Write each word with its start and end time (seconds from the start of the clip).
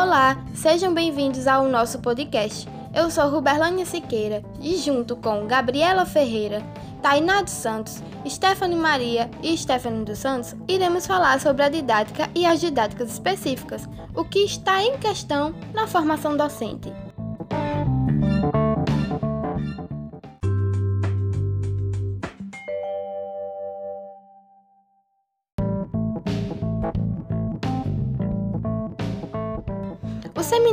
Olá, 0.00 0.38
sejam 0.54 0.94
bem-vindos 0.94 1.48
ao 1.48 1.68
nosso 1.68 1.98
podcast. 1.98 2.68
Eu 2.94 3.10
sou 3.10 3.28
Ruberlânia 3.28 3.84
Siqueira 3.84 4.44
e, 4.60 4.76
junto 4.76 5.16
com 5.16 5.48
Gabriela 5.48 6.06
Ferreira, 6.06 6.62
Tainá 7.02 7.42
dos 7.42 7.52
Santos, 7.52 8.00
Stephanie 8.24 8.78
Maria 8.78 9.28
e 9.42 9.58
Stephanie 9.58 10.04
dos 10.04 10.20
Santos, 10.20 10.54
iremos 10.68 11.04
falar 11.04 11.40
sobre 11.40 11.64
a 11.64 11.68
didática 11.68 12.30
e 12.32 12.46
as 12.46 12.60
didáticas 12.60 13.10
específicas, 13.10 13.88
o 14.14 14.24
que 14.24 14.38
está 14.38 14.80
em 14.80 14.96
questão 14.98 15.52
na 15.74 15.88
formação 15.88 16.36
docente. 16.36 16.92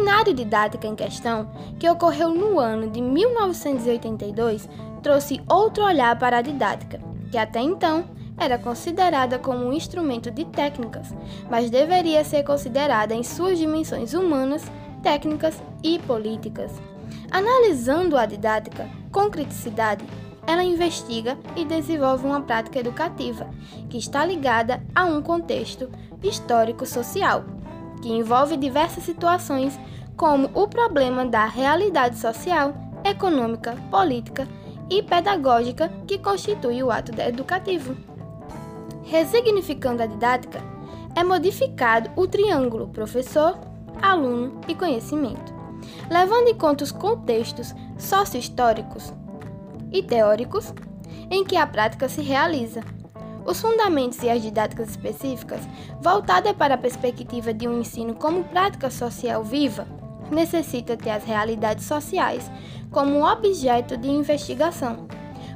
Seminário 0.05 0.35
didática 0.35 0.85
em 0.85 0.95
questão, 0.95 1.49
que 1.79 1.89
ocorreu 1.89 2.29
no 2.29 2.59
ano 2.59 2.91
de 2.91 3.01
1982, 3.01 4.69
trouxe 5.01 5.41
outro 5.49 5.83
olhar 5.83 6.15
para 6.19 6.37
a 6.37 6.41
didática, 6.43 7.01
que 7.31 7.37
até 7.39 7.59
então 7.59 8.05
era 8.37 8.59
considerada 8.59 9.39
como 9.39 9.65
um 9.65 9.73
instrumento 9.73 10.29
de 10.29 10.45
técnicas, 10.45 11.11
mas 11.49 11.71
deveria 11.71 12.23
ser 12.23 12.43
considerada 12.43 13.15
em 13.15 13.23
suas 13.23 13.57
dimensões 13.57 14.13
humanas, 14.13 14.63
técnicas 15.01 15.59
e 15.81 15.97
políticas. 15.97 16.71
Analisando 17.31 18.15
a 18.15 18.27
didática 18.27 18.87
com 19.11 19.27
criticidade, 19.31 20.05
ela 20.45 20.63
investiga 20.63 21.35
e 21.55 21.65
desenvolve 21.65 22.27
uma 22.27 22.41
prática 22.41 22.77
educativa 22.77 23.49
que 23.89 23.97
está 23.97 24.23
ligada 24.23 24.83
a 24.93 25.03
um 25.05 25.19
contexto 25.23 25.89
histórico-social 26.21 27.43
que 28.01 28.11
envolve 28.11 28.57
diversas 28.57 29.03
situações, 29.03 29.79
como 30.15 30.49
o 30.53 30.67
problema 30.67 31.25
da 31.25 31.45
realidade 31.45 32.17
social, 32.17 32.73
econômica, 33.03 33.75
política 33.91 34.47
e 34.89 35.01
pedagógica 35.03 35.91
que 36.07 36.17
constitui 36.17 36.81
o 36.83 36.91
ato 36.91 37.11
educativo. 37.19 37.95
Resignificando 39.03 40.03
a 40.03 40.05
didática, 40.05 40.61
é 41.15 41.23
modificado 41.23 42.09
o 42.15 42.27
triângulo 42.27 42.87
professor, 42.87 43.57
aluno 44.01 44.59
e 44.67 44.75
conhecimento, 44.75 45.53
levando 46.09 46.49
em 46.49 46.55
conta 46.55 46.83
os 46.83 46.91
contextos 46.91 47.73
socio-históricos 47.97 49.13
e 49.91 50.03
teóricos 50.03 50.73
em 51.29 51.43
que 51.43 51.55
a 51.55 51.65
prática 51.65 52.09
se 52.09 52.21
realiza, 52.21 52.81
os 53.45 53.61
fundamentos 53.61 54.21
e 54.23 54.29
as 54.29 54.41
didáticas 54.41 54.89
específicas, 54.89 55.61
voltadas 56.01 56.53
para 56.53 56.75
a 56.75 56.77
perspectiva 56.77 57.53
de 57.53 57.67
um 57.67 57.79
ensino 57.79 58.15
como 58.15 58.43
prática 58.45 58.89
social 58.89 59.43
viva, 59.43 59.87
necessita 60.31 60.97
ter 60.97 61.11
as 61.11 61.23
realidades 61.23 61.85
sociais 61.85 62.49
como 62.91 63.23
objeto 63.23 63.95
de 63.95 64.09
investigação. 64.09 65.07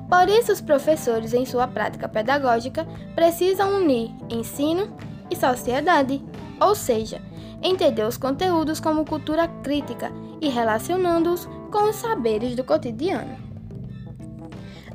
Por 0.08 0.28
isso, 0.30 0.52
os 0.52 0.62
professores, 0.62 1.34
em 1.34 1.46
sua 1.46 1.68
prática 1.68 2.08
pedagógica, 2.08 2.86
precisam 3.16 3.78
unir 3.78 4.12
ensino 4.30 4.96
e 5.30 5.36
sociedade, 5.36 6.24
ou 6.60 6.74
seja, 6.76 7.22
entender 7.62 8.04
os 8.04 8.18
conteúdos 8.18 8.80
como 8.80 9.06
cultura 9.06 9.48
crítica 9.64 10.12
e 10.42 10.50
relacionando-os 10.50 11.46
com 11.72 11.90
os 11.90 11.96
saberes 11.96 12.56
do 12.56 12.64
cotidiano. 12.64 13.49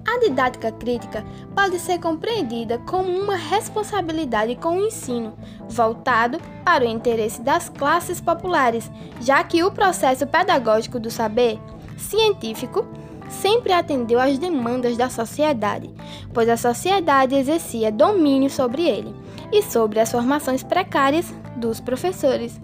A 0.06 0.18
didática 0.18 0.70
crítica 0.70 1.24
pode 1.54 1.78
ser 1.78 1.98
compreendida 1.98 2.78
como 2.78 3.08
uma 3.08 3.36
responsabilidade 3.36 4.54
com 4.56 4.76
o 4.76 4.86
ensino, 4.86 5.32
voltado 5.68 6.38
para 6.62 6.84
o 6.84 6.88
interesse 6.88 7.40
das 7.40 7.70
classes 7.70 8.20
populares, 8.20 8.90
já 9.20 9.42
que 9.42 9.62
o 9.64 9.72
processo 9.72 10.26
pedagógico 10.26 11.00
do 11.00 11.10
saber 11.10 11.58
científico 11.96 12.86
sempre 13.30 13.72
atendeu 13.72 14.20
às 14.20 14.38
demandas 14.38 14.96
da 14.96 15.08
sociedade, 15.08 15.90
pois 16.34 16.48
a 16.48 16.56
sociedade 16.56 17.34
exercia 17.34 17.90
domínio 17.90 18.50
sobre 18.50 18.86
ele 18.86 19.14
e 19.50 19.62
sobre 19.62 20.00
as 20.00 20.12
formações 20.12 20.62
precárias 20.62 21.32
dos 21.56 21.80
professores. 21.80 22.60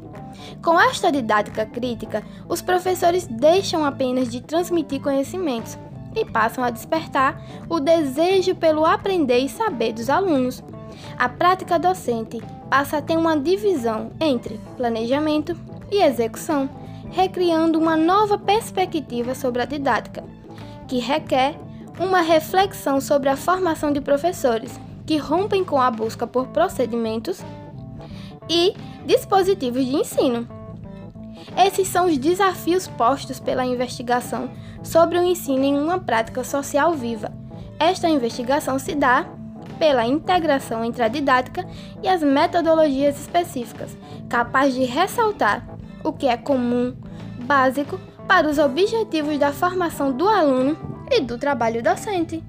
Com 0.62 0.78
esta 0.78 1.10
didática 1.10 1.64
crítica, 1.64 2.22
os 2.48 2.60
professores 2.60 3.26
deixam 3.26 3.84
apenas 3.84 4.28
de 4.28 4.40
transmitir 4.42 5.00
conhecimentos 5.00 5.78
e 6.14 6.24
passam 6.24 6.62
a 6.64 6.70
despertar 6.70 7.40
o 7.68 7.80
desejo 7.80 8.54
pelo 8.54 8.84
aprender 8.84 9.38
e 9.38 9.48
saber 9.48 9.92
dos 9.92 10.10
alunos. 10.10 10.62
A 11.18 11.28
prática 11.28 11.78
docente 11.78 12.40
passa 12.68 12.98
a 12.98 13.02
ter 13.02 13.16
uma 13.16 13.38
divisão 13.38 14.10
entre 14.20 14.60
planejamento 14.76 15.56
e 15.90 16.02
execução, 16.02 16.68
recriando 17.10 17.78
uma 17.78 17.96
nova 17.96 18.38
perspectiva 18.38 19.34
sobre 19.34 19.62
a 19.62 19.64
didática, 19.64 20.22
que 20.86 20.98
requer 20.98 21.54
uma 21.98 22.20
reflexão 22.20 23.00
sobre 23.00 23.28
a 23.28 23.36
formação 23.36 23.92
de 23.92 24.00
professores, 24.00 24.78
que 25.06 25.16
rompem 25.16 25.64
com 25.64 25.80
a 25.80 25.90
busca 25.90 26.26
por 26.26 26.48
procedimentos 26.48 27.40
e 28.48 28.74
dispositivos 29.06 29.84
de 29.84 29.96
ensino 29.96 30.59
esses 31.56 31.88
são 31.88 32.06
os 32.06 32.18
desafios 32.18 32.86
postos 32.86 33.40
pela 33.40 33.64
investigação 33.64 34.50
sobre 34.82 35.18
o 35.18 35.22
ensino 35.22 35.64
em 35.64 35.78
uma 35.78 35.98
prática 35.98 36.44
social 36.44 36.92
viva. 36.94 37.32
Esta 37.78 38.08
investigação 38.08 38.78
se 38.78 38.94
dá 38.94 39.26
pela 39.78 40.06
integração 40.06 40.84
entre 40.84 41.02
a 41.02 41.08
didática 41.08 41.66
e 42.02 42.08
as 42.08 42.22
metodologias 42.22 43.18
específicas, 43.18 43.96
capaz 44.28 44.74
de 44.74 44.84
ressaltar 44.84 45.66
o 46.04 46.12
que 46.12 46.26
é 46.26 46.36
comum, 46.36 46.94
básico 47.44 47.98
para 48.28 48.48
os 48.48 48.58
objetivos 48.58 49.38
da 49.38 49.52
formação 49.52 50.12
do 50.12 50.28
aluno 50.28 50.76
e 51.10 51.20
do 51.20 51.38
trabalho 51.38 51.82
docente. 51.82 52.44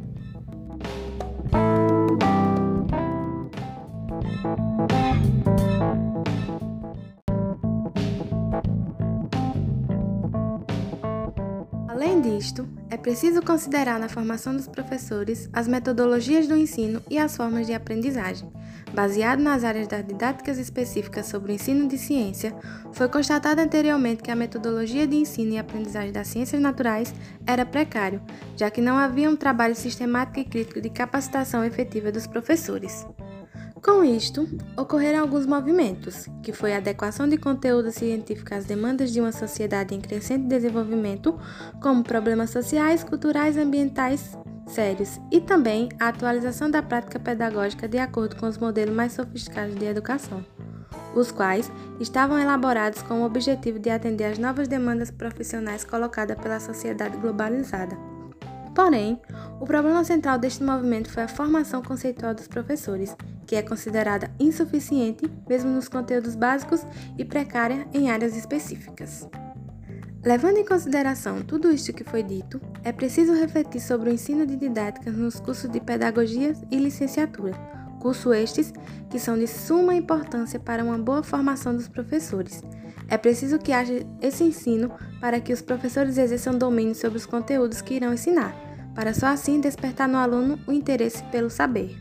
Disto, 12.42 12.68
é 12.90 12.98
preciso 12.98 13.40
considerar 13.44 14.00
na 14.00 14.10
formação 14.10 14.56
dos 14.56 14.68
professores 14.68 15.48
as 15.54 15.68
metodologias 15.68 16.48
do 16.48 16.58
ensino 16.58 17.00
e 17.08 17.20
as 17.20 17.38
formas 17.38 17.68
de 17.68 17.74
aprendizagem. 17.76 18.52
Baseado 18.96 19.40
nas 19.40 19.64
áreas 19.64 19.88
das 19.88 20.04
didáticas 20.04 20.58
específicas 20.58 21.28
sobre 21.28 21.52
o 21.52 21.56
ensino 21.56 21.88
de 21.88 22.00
ciência, 22.00 22.52
foi 22.94 23.08
constatado 23.08 23.62
anteriormente 23.62 24.24
que 24.24 24.32
a 24.32 24.36
metodologia 24.36 25.06
de 25.06 25.18
ensino 25.18 25.52
e 25.52 25.60
aprendizagem 25.60 26.12
das 26.12 26.30
ciências 26.30 26.60
naturais 26.60 27.14
era 27.46 27.64
precário, 27.64 28.20
já 28.58 28.72
que 28.72 28.82
não 28.82 28.98
havia 28.98 29.30
um 29.30 29.36
trabalho 29.36 29.76
sistemático 29.76 30.40
e 30.40 30.44
crítico 30.44 30.82
de 30.82 30.90
capacitação 30.90 31.64
efetiva 31.64 32.12
dos 32.12 32.26
professores. 32.26 33.06
Com 33.84 34.04
isto, 34.04 34.48
ocorreram 34.78 35.22
alguns 35.22 35.48
movimentos, 35.48 36.28
que 36.44 36.54
foi 36.54 36.74
a 36.74 36.78
adequação 36.78 37.28
de 37.28 37.36
conteúdo 37.36 37.92
científico 37.92 38.54
às 38.54 38.64
demandas 38.64 39.12
de 39.12 39.20
uma 39.20 39.32
sociedade 39.32 39.96
em 39.96 40.00
crescente 40.00 40.48
desenvolvimento, 40.48 41.40
como 41.82 42.04
problemas 42.04 42.52
sociais, 42.52 43.04
culturais 43.04 43.58
e 43.58 43.60
ambientais 43.60 44.38
sérios, 44.68 45.20
e 45.32 45.42
também 45.42 45.90
a 46.00 46.10
atualização 46.10 46.70
da 46.70 46.84
prática 46.84 47.20
pedagógica 47.20 47.88
de 47.88 47.98
acordo 47.98 48.36
com 48.36 48.48
os 48.48 48.58
modelos 48.58 48.96
mais 48.96 49.14
sofisticados 49.14 49.76
de 49.76 49.86
educação, 49.86 50.46
os 51.16 51.32
quais 51.32 51.72
estavam 52.00 52.38
elaborados 52.38 53.02
com 53.02 53.22
o 53.22 53.26
objetivo 53.26 53.80
de 53.80 53.90
atender 53.90 54.26
às 54.26 54.38
novas 54.38 54.68
demandas 54.68 55.10
profissionais 55.10 55.84
colocadas 55.84 56.38
pela 56.38 56.60
sociedade 56.60 57.18
globalizada. 57.18 58.11
Porém, 58.74 59.20
o 59.60 59.66
problema 59.66 60.04
central 60.04 60.38
deste 60.38 60.64
movimento 60.64 61.10
foi 61.10 61.24
a 61.24 61.28
formação 61.28 61.82
conceitual 61.82 62.34
dos 62.34 62.48
professores, 62.48 63.16
que 63.46 63.56
é 63.56 63.62
considerada 63.62 64.32
insuficiente, 64.40 65.30
mesmo 65.48 65.70
nos 65.70 65.90
conteúdos 65.90 66.36
básicos, 66.36 66.86
e 67.18 67.26
precária 67.26 67.86
em 67.94 68.10
áreas 68.10 68.36
específicas. 68.36 69.28
Levando 70.24 70.58
em 70.58 70.66
consideração 70.66 71.42
tudo 71.42 71.72
isto 71.72 71.92
que 71.92 72.04
foi 72.04 72.22
dito, 72.22 72.62
é 72.84 72.92
preciso 72.92 73.34
refletir 73.34 73.82
sobre 73.82 74.10
o 74.10 74.14
ensino 74.14 74.46
de 74.46 74.56
didática 74.56 75.12
nos 75.12 75.40
cursos 75.40 75.70
de 75.70 75.80
pedagogia 75.80 76.54
e 76.70 76.78
licenciatura, 76.78 77.54
cursos 78.00 78.36
estes 78.36 78.74
que 79.10 79.20
são 79.20 79.38
de 79.38 79.48
suma 79.48 79.96
importância 79.96 80.60
para 80.60 80.84
uma 80.84 80.98
boa 80.98 81.24
formação 81.24 81.76
dos 81.76 81.88
professores. 81.88 82.64
É 83.12 83.18
preciso 83.18 83.60
que 83.60 83.74
haja 83.74 84.08
esse 84.22 84.42
ensino 84.42 84.90
para 85.20 85.42
que 85.42 85.52
os 85.52 85.62
professores 85.62 86.18
exerçam 86.18 86.58
domínio 86.58 86.96
sobre 86.96 87.18
os 87.18 87.26
conteúdos 87.26 87.82
que 87.82 87.96
irão 87.96 88.14
ensinar, 88.14 88.56
para 88.96 89.14
só 89.14 89.26
assim 89.26 89.60
despertar 89.60 90.08
no 90.08 90.18
aluno 90.18 90.58
o 90.66 90.72
interesse 90.72 91.22
pelo 91.26 91.50
saber. 91.50 91.94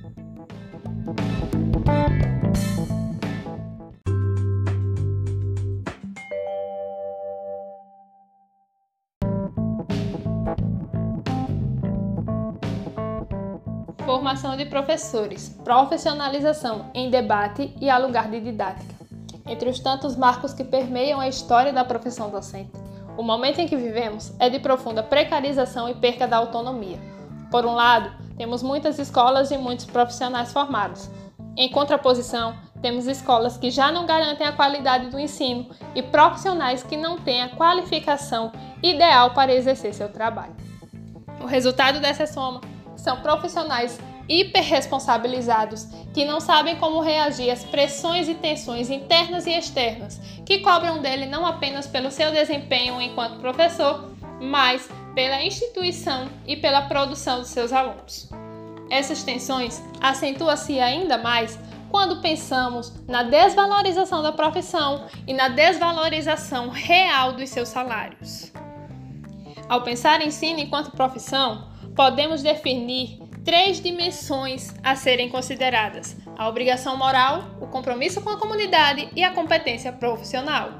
Formação 14.06 14.56
de 14.56 14.66
professores, 14.66 15.48
profissionalização 15.64 16.88
em 16.94 17.10
debate 17.10 17.74
e 17.80 17.90
a 17.90 17.98
lugar 17.98 18.30
de 18.30 18.40
didática. 18.40 18.99
Entre 19.46 19.68
os 19.68 19.80
tantos 19.80 20.16
marcos 20.16 20.52
que 20.52 20.64
permeiam 20.64 21.20
a 21.20 21.28
história 21.28 21.72
da 21.72 21.84
profissão 21.84 22.30
docente, 22.30 22.72
o 23.16 23.22
momento 23.22 23.60
em 23.60 23.66
que 23.68 23.76
vivemos 23.76 24.32
é 24.38 24.48
de 24.48 24.58
profunda 24.58 25.02
precarização 25.02 25.88
e 25.88 25.94
perca 25.94 26.26
da 26.26 26.36
autonomia. 26.36 26.98
Por 27.50 27.66
um 27.66 27.74
lado, 27.74 28.10
temos 28.36 28.62
muitas 28.62 28.98
escolas 28.98 29.50
e 29.50 29.58
muitos 29.58 29.84
profissionais 29.84 30.52
formados. 30.52 31.10
Em 31.56 31.68
contraposição, 31.68 32.54
temos 32.80 33.06
escolas 33.06 33.58
que 33.58 33.70
já 33.70 33.92
não 33.92 34.06
garantem 34.06 34.46
a 34.46 34.52
qualidade 34.52 35.10
do 35.10 35.18
ensino 35.18 35.68
e 35.94 36.02
profissionais 36.02 36.82
que 36.82 36.96
não 36.96 37.18
têm 37.18 37.42
a 37.42 37.50
qualificação 37.50 38.52
ideal 38.82 39.32
para 39.34 39.52
exercer 39.52 39.92
seu 39.92 40.08
trabalho. 40.08 40.54
O 41.40 41.46
resultado 41.46 42.00
dessa 42.00 42.26
soma 42.26 42.60
são 42.96 43.20
profissionais 43.20 43.98
hiperresponsabilizados 44.30 45.88
que 46.14 46.24
não 46.24 46.38
sabem 46.38 46.76
como 46.76 47.00
reagir 47.00 47.50
às 47.50 47.64
pressões 47.64 48.28
e 48.28 48.34
tensões 48.34 48.88
internas 48.88 49.44
e 49.44 49.50
externas 49.50 50.20
que 50.46 50.60
cobram 50.60 51.02
dele 51.02 51.26
não 51.26 51.44
apenas 51.44 51.88
pelo 51.88 52.12
seu 52.12 52.30
desempenho 52.30 53.00
enquanto 53.00 53.40
professor, 53.40 54.08
mas 54.40 54.88
pela 55.16 55.42
instituição 55.42 56.28
e 56.46 56.56
pela 56.56 56.82
produção 56.82 57.40
dos 57.40 57.48
seus 57.48 57.72
alunos. 57.72 58.30
Essas 58.88 59.24
tensões 59.24 59.82
acentuam-se 60.00 60.78
ainda 60.78 61.18
mais 61.18 61.58
quando 61.90 62.20
pensamos 62.20 62.92
na 63.08 63.24
desvalorização 63.24 64.22
da 64.22 64.30
profissão 64.30 65.06
e 65.26 65.32
na 65.32 65.48
desvalorização 65.48 66.68
real 66.68 67.32
dos 67.32 67.50
seus 67.50 67.68
salários. 67.68 68.52
Ao 69.68 69.82
pensar 69.82 70.20
em 70.20 70.28
ensino 70.28 70.60
enquanto 70.60 70.92
profissão, 70.92 71.68
podemos 71.96 72.42
definir 72.42 73.29
três 73.44 73.80
dimensões 73.80 74.74
a 74.82 74.94
serem 74.96 75.28
consideradas: 75.28 76.16
a 76.36 76.48
obrigação 76.48 76.96
moral, 76.96 77.44
o 77.60 77.66
compromisso 77.66 78.20
com 78.20 78.30
a 78.30 78.38
comunidade 78.38 79.08
e 79.14 79.22
a 79.22 79.32
competência 79.32 79.92
profissional. 79.92 80.78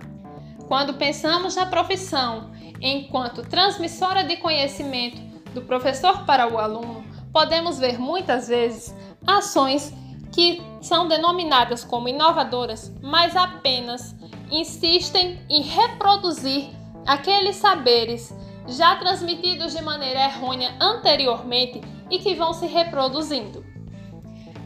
Quando 0.69 0.95
pensamos 0.95 1.57
na 1.57 1.67
profissão 1.67 2.51
enquanto 2.81 3.43
transmissora 3.43 4.25
de 4.25 4.37
conhecimento 4.37 5.21
do 5.53 5.63
professor 5.63 6.25
para 6.25 6.47
o 6.47 6.59
aluno, 6.59 7.05
podemos 7.33 7.79
ver 7.79 7.99
muitas 7.99 8.49
vezes 8.49 8.95
ações 9.27 9.93
que 10.33 10.63
são 10.81 11.09
denominadas 11.09 11.85
como 11.85 12.09
inovadoras, 12.09 12.93
mas 13.03 13.37
apenas 13.37 14.15
insistem 14.51 15.41
em 15.49 15.63
reproduzir 15.63 16.71
aqueles 17.07 17.57
saberes 17.57 18.33
já 18.67 18.97
transmitidos 18.97 19.75
de 19.75 19.83
maneira 19.83 20.25
errônea 20.25 20.75
anteriormente 20.81 21.81
e 22.11 22.19
que 22.19 22.35
vão 22.35 22.53
se 22.53 22.67
reproduzindo. 22.67 23.65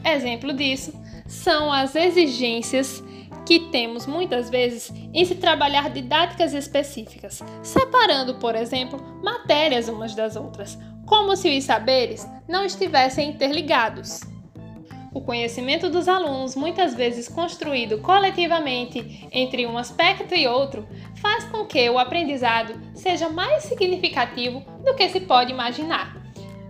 Exemplo 0.05 0.52
disso 0.52 0.93
são 1.26 1.73
as 1.73 1.94
exigências 1.94 3.02
que 3.46 3.61
temos 3.70 4.06
muitas 4.06 4.49
vezes 4.49 4.93
em 5.12 5.25
se 5.25 5.35
trabalhar 5.35 5.91
didáticas 5.91 6.55
específicas, 6.55 7.43
separando, 7.62 8.37
por 8.37 8.55
exemplo, 8.55 9.00
matérias 9.23 9.88
umas 9.88 10.14
das 10.14 10.37
outras, 10.37 10.79
como 11.06 11.37
se 11.37 11.56
os 11.56 11.64
saberes 11.64 12.26
não 12.49 12.64
estivessem 12.64 13.31
interligados. 13.31 14.20
O 15.12 15.20
conhecimento 15.20 15.88
dos 15.88 16.08
alunos, 16.08 16.56
muitas 16.56 16.94
vezes 16.94 17.29
construído 17.29 17.99
coletivamente 17.99 19.29
entre 19.31 19.64
um 19.64 19.79
aspecto 19.79 20.35
e 20.35 20.49
outro, 20.49 20.88
faz 21.25 21.44
com 21.44 21.65
que 21.65 21.88
o 21.88 21.99
aprendizado 21.99 22.79
seja 22.94 23.31
mais 23.31 23.62
significativo 23.62 24.62
do 24.85 24.94
que 24.94 25.09
se 25.09 25.21
pode 25.21 25.50
imaginar. 25.50 26.15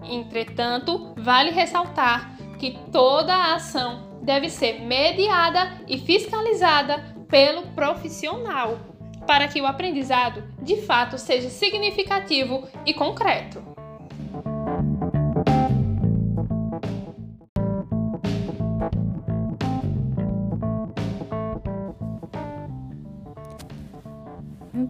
Entretanto, 0.08 1.12
vale 1.16 1.50
ressaltar 1.50 2.36
que 2.56 2.78
toda 2.92 3.34
a 3.34 3.54
ação 3.56 4.20
deve 4.22 4.48
ser 4.48 4.80
mediada 4.80 5.80
e 5.88 5.98
fiscalizada 5.98 7.16
pelo 7.28 7.62
profissional, 7.72 8.78
para 9.26 9.48
que 9.48 9.60
o 9.60 9.66
aprendizado 9.66 10.44
de 10.62 10.82
fato 10.82 11.18
seja 11.18 11.50
significativo 11.50 12.62
e 12.86 12.94
concreto. 12.94 13.73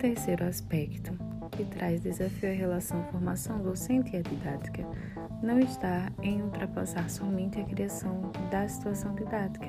Terceiro 0.04 0.44
aspecto 0.44 1.16
que 1.52 1.64
traz 1.64 2.02
desafio 2.02 2.50
à 2.50 2.52
relação 2.52 3.02
formação 3.04 3.62
docente 3.62 4.14
e 4.14 4.22
didática 4.22 4.86
não 5.42 5.58
está 5.58 6.12
em 6.22 6.42
ultrapassar 6.42 7.08
somente 7.08 7.58
a 7.58 7.64
criação 7.64 8.30
da 8.50 8.68
situação 8.68 9.14
didática, 9.14 9.66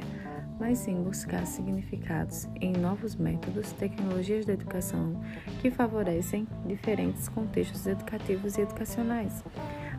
mas 0.60 0.80
sim 0.80 1.02
buscar 1.02 1.46
significados 1.48 2.50
em 2.60 2.74
novos 2.74 3.16
métodos, 3.16 3.72
tecnologias 3.72 4.46
da 4.46 4.52
educação 4.52 5.14
que 5.62 5.72
favorecem 5.72 6.46
diferentes 6.66 7.30
contextos 7.30 7.88
educativos 7.88 8.58
e 8.58 8.62
educacionais. 8.62 9.42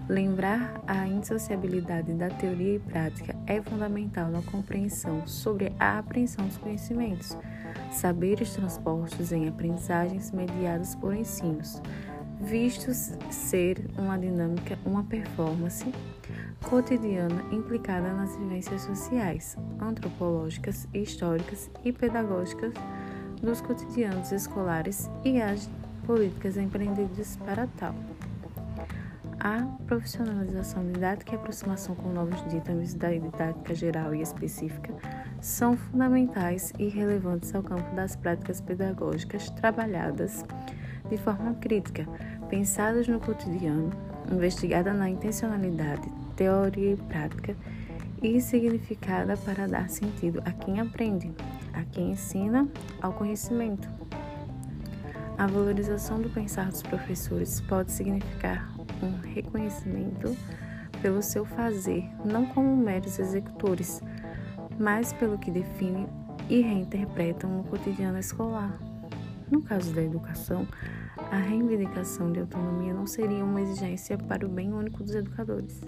Lembrar 0.08 0.81
a 0.87 1.06
indissociabilidade 1.08 2.12
da 2.14 2.31
teoria 2.31 2.76
e 2.76 2.79
prática 2.79 3.35
é 3.44 3.61
fundamental 3.61 4.31
na 4.31 4.41
compreensão 4.41 5.26
sobre 5.26 5.73
a 5.81 5.99
apreensão 5.99 6.47
dos 6.47 6.56
conhecimentos 6.58 7.37
saberes 7.91 8.53
transpostos 8.53 9.32
em 9.32 9.49
aprendizagens 9.49 10.31
mediadas 10.31 10.94
por 10.94 11.14
ensinos, 11.14 11.82
vistos 12.41 13.14
ser 13.31 13.85
uma 13.99 14.17
dinâmica, 14.19 14.79
uma 14.85 15.03
performance 15.03 15.85
cotidiana 16.62 17.43
implicada 17.50 18.12
nas 18.12 18.37
vivências 18.37 18.82
sociais, 18.82 19.56
antropológicas, 19.81 20.87
históricas 20.94 21.70
e 21.85 21.93
pedagógicas 21.93 22.73
dos 23.43 23.61
cotidianos 23.61 24.31
escolares 24.32 25.11
e 25.25 25.41
as 25.41 25.69
políticas 26.06 26.56
empreendidas 26.56 27.37
para 27.38 27.67
tal. 27.76 27.94
A 29.46 29.64
profissionalização 29.87 30.84
didática 30.90 31.32
e 31.32 31.37
aproximação 31.37 31.94
com 31.94 32.08
novos 32.08 32.43
ditames 32.48 32.94
da 32.94 33.10
didática 33.10 33.76
geral 33.76 34.12
e 34.12 34.20
específica 34.20 34.93
são 35.40 35.76
fundamentais 35.76 36.72
e 36.81 36.88
relevantes 36.88 37.54
ao 37.54 37.62
campo 37.62 37.94
das 37.94 38.16
práticas 38.16 38.60
pedagógicas 38.60 39.48
trabalhadas 39.50 40.44
de 41.08 41.16
forma 41.16 41.54
crítica, 41.54 42.04
pensadas 42.48 43.06
no 43.06 43.20
cotidiano, 43.20 43.93
investigada 44.32 44.93
na 44.93 45.08
intencionalidade, 45.08 46.10
teoria 46.34 46.94
e 46.94 46.96
prática 46.96 47.54
e 48.21 48.40
significada 48.40 49.37
para 49.37 49.68
dar 49.68 49.88
sentido 49.88 50.42
a 50.44 50.50
quem 50.50 50.80
aprende, 50.80 51.30
a 51.73 51.85
quem 51.85 52.11
ensina 52.11 52.66
ao 53.00 53.12
conhecimento. 53.12 53.88
A 55.38 55.47
valorização 55.47 56.21
do 56.21 56.30
pensar 56.30 56.68
dos 56.68 56.82
professores 56.82 57.61
pode 57.61 57.92
significar 57.92 58.75
um 59.03 59.21
reconhecimento 59.21 60.37
pelo 61.03 61.23
seu 61.23 61.45
fazer, 61.45 62.05
não 62.25 62.47
como 62.47 62.76
meros 62.76 63.19
executores, 63.19 64.00
mas 64.79 65.12
pelo 65.12 65.38
que 65.38 65.50
define 65.50 66.07
e 66.49 66.61
reinterpretam 66.61 67.61
o 67.61 67.65
cotidiano 67.65 68.19
escolar. 68.19 68.79
No 69.50 69.62
caso 69.62 69.93
da 69.93 70.03
educação, 70.03 70.67
a 71.31 71.37
reivindicação 71.37 72.33
de 72.33 72.41
autonomia 72.41 72.93
não 72.93 73.07
seria 73.07 73.45
uma 73.45 73.61
exigência 73.61 74.19
para 74.19 74.45
o 74.45 74.49
bem 74.49 74.73
único 74.73 75.03
dos 75.03 75.15
educadores, 75.15 75.81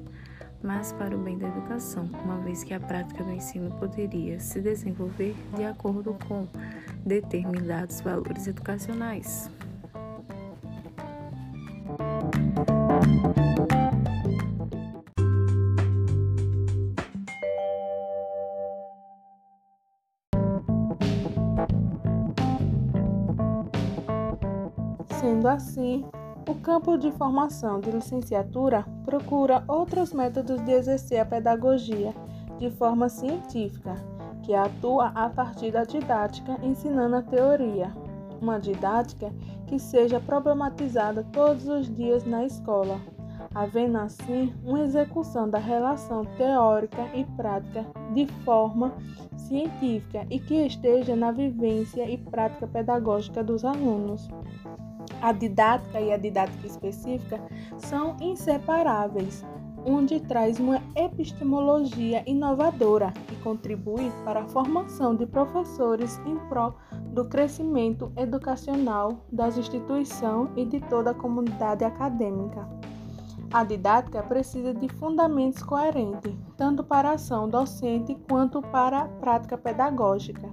mas 0.63 0.93
para 0.93 1.15
o 1.15 1.19
bem 1.19 1.39
da 1.39 1.49
educação, 1.49 2.09
uma 2.25 2.39
vez 2.39 2.65
que 2.65 2.75
a 2.75 2.81
prática 2.81 3.23
do 3.23 3.31
ensino 3.31 3.71
poderia 3.79 4.41
se 4.41 4.61
desenvolver 4.61 5.35
de 5.57 5.65
acordo 5.65 6.17
com 6.27 6.49
determinados 7.05 8.01
valores 8.01 8.47
educacionais. 8.47 9.51
Sendo 25.21 25.49
assim, 25.49 26.05
o 26.49 26.55
campo 26.55 26.97
de 26.97 27.11
formação 27.11 27.81
de 27.81 27.91
licenciatura 27.91 28.87
procura 29.05 29.65
outros 29.67 30.13
métodos 30.13 30.65
de 30.65 30.71
exercer 30.71 31.19
a 31.19 31.27
pedagogia 31.27 32.15
de 32.57 32.71
forma 32.71 33.09
científica, 33.09 33.97
que 34.45 34.55
atua 34.55 35.09
a 35.09 35.29
partir 35.29 35.73
da 35.73 35.83
didática 35.83 36.57
ensinando 36.63 37.17
a 37.17 37.23
teoria, 37.23 37.93
uma 38.41 38.61
didática 38.61 39.33
que 39.67 39.77
seja 39.81 40.21
problematizada 40.21 41.27
todos 41.33 41.67
os 41.67 41.93
dias 41.93 42.25
na 42.25 42.45
escola, 42.45 43.01
havendo 43.53 43.99
assim 43.99 44.55
uma 44.65 44.83
execução 44.83 45.51
da 45.51 45.59
relação 45.59 46.25
teórica 46.37 47.03
e 47.13 47.25
prática 47.25 47.85
de 48.15 48.27
forma 48.45 48.93
científica 49.37 50.25
e 50.31 50.39
que 50.39 50.55
esteja 50.65 51.17
na 51.17 51.33
vivência 51.33 52.09
e 52.09 52.17
prática 52.17 52.69
pedagógica 52.69 53.43
dos 53.43 53.65
alunos. 53.65 54.29
A 55.21 55.33
didática 55.33 56.01
e 56.01 56.13
a 56.13 56.17
didática 56.17 56.67
específica 56.67 57.41
são 57.79 58.17
inseparáveis, 58.21 59.45
onde 59.85 60.21
traz 60.21 60.61
uma 60.61 60.81
epistemologia 60.95 62.23
inovadora 62.27 63.13
que 63.27 63.37
contribui 63.37 64.13
para 64.25 64.41
a 64.41 64.49
formação 64.49 65.15
de 65.15 65.27
professores 65.27 66.21
em 66.27 66.37
prol 66.49 66.75
do 67.13 67.25
crescimento 67.25 68.13
educacional 68.17 69.25
das 69.33 69.57
instituições 69.57 70.51
e 70.57 70.65
de 70.65 70.81
toda 70.81 71.11
a 71.11 71.15
comunidade 71.15 71.85
acadêmica. 71.85 72.69
A 73.53 73.65
didática 73.65 74.23
precisa 74.23 74.75
de 74.75 74.89
fundamentos 74.89 75.63
coerentes, 75.63 76.35
tanto 76.57 76.85
para 76.85 77.11
a 77.11 77.15
ação 77.15 77.49
docente 77.49 78.15
quanto 78.29 78.61
para 78.61 79.01
a 79.01 79.09
prática 79.09 79.57
pedagógica, 79.57 80.49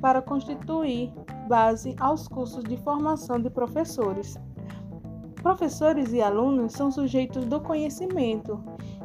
para 0.00 0.22
constituir 0.22 1.12
base 1.48 1.96
aos 1.98 2.28
cursos 2.28 2.62
de 2.62 2.76
formação 2.76 3.40
de 3.40 3.48
professores. 3.48 4.38
Professores 5.42 6.12
e 6.12 6.20
alunos 6.20 6.72
são 6.72 6.90
sujeitos 6.90 7.46
do 7.46 7.60
conhecimento, 7.60 8.62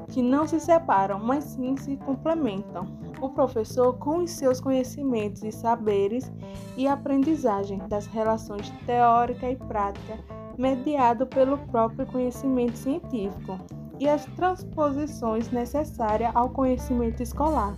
que 0.10 0.22
não 0.22 0.46
se 0.46 0.60
separam, 0.60 1.20
mas 1.20 1.46
sim 1.46 1.78
se 1.78 1.96
complementam. 1.98 2.86
O 3.22 3.30
professor, 3.30 3.94
com 3.98 4.18
os 4.18 4.32
seus 4.32 4.60
conhecimentos 4.60 5.44
e 5.44 5.52
saberes 5.52 6.32
e 6.76 6.86
aprendizagem 6.88 7.80
das 7.88 8.06
relações 8.08 8.70
teórica 8.86 9.50
e 9.50 9.56
prática, 9.56 10.20
mediado 10.58 11.26
pelo 11.26 11.58
próprio 11.58 12.06
conhecimento 12.08 12.78
científico 12.78 13.58
e 14.00 14.10
as 14.10 14.26
transposições 14.36 15.50
necessárias 15.52 16.36
ao 16.36 16.50
conhecimento 16.50 17.24
escolar. 17.24 17.74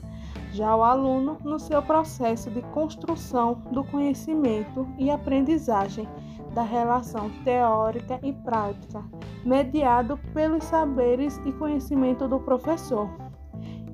Já 0.56 0.74
o 0.74 0.84
aluno, 0.84 1.38
no 1.44 1.60
seu 1.60 1.82
processo 1.82 2.50
de 2.50 2.62
construção 2.62 3.56
do 3.74 3.84
conhecimento 3.84 4.88
e 4.98 5.12
aprendizagem 5.12 6.08
da 6.54 6.64
relação 6.64 7.30
teórica 7.44 8.22
e 8.24 8.32
prática, 8.32 9.04
mediado 9.44 10.18
pelos 10.34 10.64
saberes 10.64 11.42
e 11.46 11.52
conhecimento 11.52 12.26
do 12.26 12.40
professor. 12.40 13.10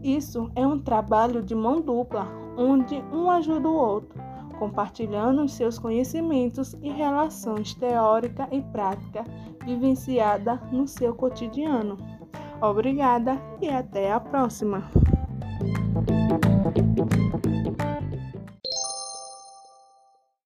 Isso 0.04 0.52
é 0.56 0.68
um 0.68 0.78
trabalho 0.78 1.42
de 1.42 1.56
mão 1.56 1.82
dupla, 1.82 2.28
onde 2.56 3.04
um 3.12 3.32
ajuda 3.32 3.68
o 3.68 3.74
outro, 3.74 4.22
compartilhando 4.60 5.44
os 5.44 5.54
seus 5.54 5.80
conhecimentos 5.80 6.76
e 6.84 6.92
relações 6.92 7.74
teórica 7.74 8.48
e 8.52 8.62
prática 8.62 9.24
vivenciada 9.66 10.62
no 10.72 10.88
seu 10.88 11.16
cotidiano. 11.16 11.98
Obrigada 12.62 13.42
e 13.60 13.68
até 13.68 14.12
a 14.12 14.20
próxima! 14.20 15.01